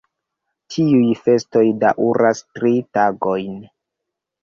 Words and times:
Tiuj 0.75 1.11
festoj 1.27 1.63
daŭras 1.85 2.45
tri 2.59 2.75
tagojn. 2.99 3.65